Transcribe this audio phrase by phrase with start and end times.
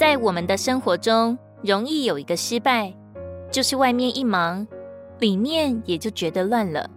[0.00, 2.90] 在我们的生活中，容易有一个失败，
[3.50, 4.66] 就是外面一忙，
[5.18, 6.88] 里面也就觉得乱了。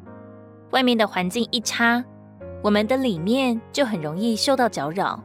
[0.71, 2.02] 外面的环境一差，
[2.64, 5.21] 我们的里面就很容易受到搅扰。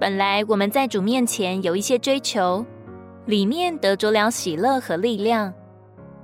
[0.00, 2.64] 本来我们在主面前有一些追求，
[3.26, 5.52] 里面得着了喜乐和力量，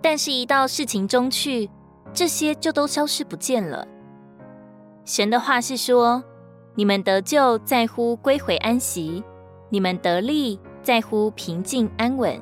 [0.00, 1.68] 但是，一到事情中去，
[2.14, 3.86] 这些就都消失不见了。
[5.04, 6.24] 神的话是说：
[6.76, 9.22] 你们得救在乎归回安息。
[9.70, 12.40] 你们得力在乎平静安稳，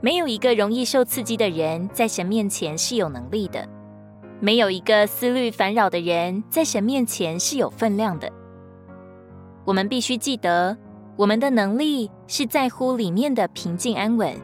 [0.00, 3.68] 没有一个容易受刺激的人在神面前是有能力的，
[4.40, 8.30] 没有一个思虑烦扰的人在神面前是有分量的。
[9.64, 10.76] 我们必须记得，
[11.16, 14.34] 我们的能力是在乎里面的平静安稳。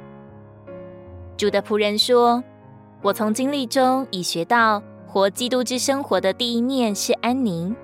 [1.37, 2.43] 主的仆人说
[3.03, 7.75] ：“我从经历中已学到，活基督之生活的第一面是安宁，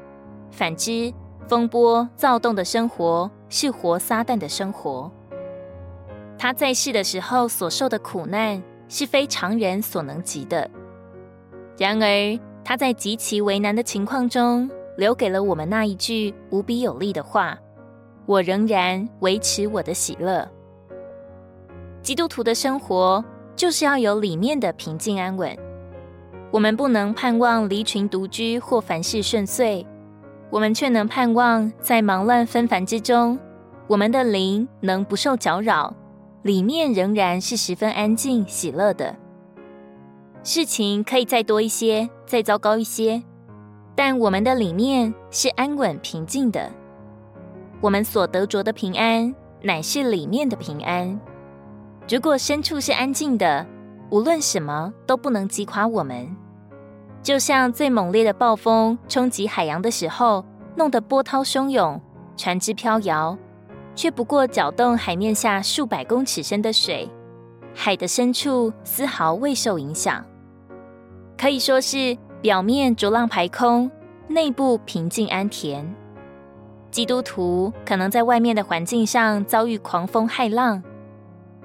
[0.50, 1.12] 反之，
[1.48, 5.08] 风波躁动的生活。”是活撒旦的生活。
[6.36, 10.68] 他在世的时候所受的苦难是非常人所能及的。
[11.78, 17.56] 然而，他在极其为难的情况中，留给了我们那一句无比有力的话
[18.26, 20.50] ：“我仍然维持我的喜乐。”
[22.02, 25.56] 基督徒的生活就是要有里面的平静安稳。
[26.50, 29.86] 我们不能盼望离群独居或凡事顺遂。
[30.54, 33.36] 我们却能盼望，在忙乱纷繁之中，
[33.88, 35.92] 我们的灵能不受搅扰，
[36.42, 39.16] 里面仍然是十分安静喜乐的。
[40.44, 43.20] 事情可以再多一些，再糟糕一些，
[43.96, 46.70] 但我们的里面是安稳平静的。
[47.80, 51.20] 我们所得着的平安，乃是里面的平安。
[52.08, 53.66] 如果深处是安静的，
[54.08, 56.43] 无论什么都不能击垮我们。
[57.24, 60.44] 就像最猛烈的暴风冲击海洋的时候，
[60.76, 61.98] 弄得波涛汹涌，
[62.36, 63.36] 船只飘摇，
[63.94, 67.08] 却不过搅动海面下数百公尺深的水，
[67.74, 70.22] 海的深处丝毫未受影响。
[71.38, 73.90] 可以说是表面浊浪排空，
[74.28, 75.82] 内部平静安恬。
[76.90, 80.82] 基督徒可能在外面的环境上遭遇狂风骇浪，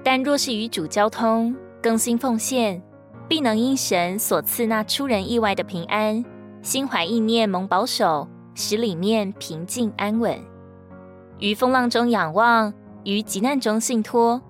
[0.02, 2.82] 但若是与主交通，更新奉献。
[3.30, 6.24] 必能因神所赐那出人意外的平安，
[6.62, 8.26] 心怀意念蒙保守，
[8.56, 10.36] 使里面平静安稳。
[11.38, 12.74] 于风浪中仰望，
[13.04, 14.42] 于急难中信托，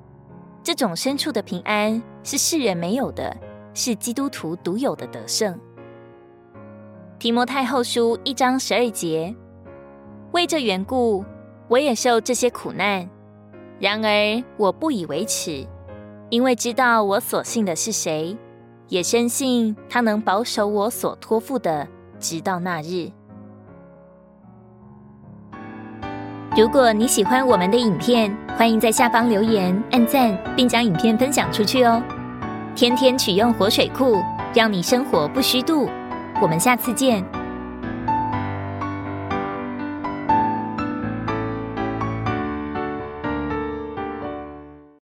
[0.62, 3.36] 这种深处的平安是世人没有的，
[3.74, 5.60] 是基督徒独有的得胜。
[7.18, 9.36] 提摩太后书一章十二节，
[10.32, 11.22] 为这缘故，
[11.68, 13.06] 我也受这些苦难，
[13.78, 15.66] 然而我不以为耻，
[16.30, 18.34] 因为知道我所信的是谁。
[18.90, 21.86] 也深信他能保守我所托付的，
[22.18, 23.08] 直到那日。
[26.56, 32.02] 如果你喜欢我们的影片，欢迎在下方留言、按赞，并将影片分享出去哦。
[32.74, 34.16] 天天取用活水库，
[34.52, 35.88] 让你生活不虚度。
[36.42, 37.24] 我们下次见。